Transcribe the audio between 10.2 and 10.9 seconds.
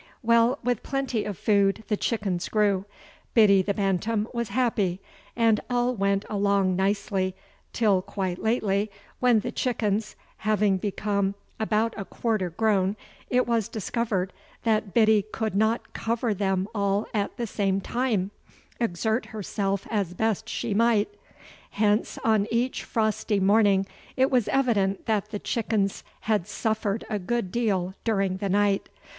having